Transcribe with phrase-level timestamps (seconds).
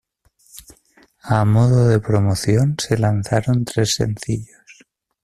[1.35, 4.65] A modo de promoción se lanzaron tres sencillos.